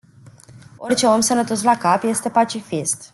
[0.77, 3.05] Orice om sănătos la cap este pacifist.